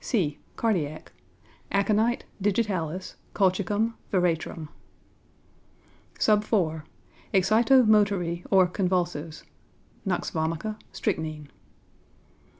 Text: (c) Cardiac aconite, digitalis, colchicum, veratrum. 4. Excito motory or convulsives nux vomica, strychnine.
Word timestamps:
(c) 0.03 0.39
Cardiac 0.55 1.11
aconite, 1.71 2.23
digitalis, 2.41 3.17
colchicum, 3.35 3.93
veratrum. 4.11 4.69
4. 6.19 6.83
Excito 7.35 7.85
motory 7.85 8.43
or 8.49 8.65
convulsives 8.67 9.43
nux 10.03 10.31
vomica, 10.31 10.79
strychnine. 10.91 11.49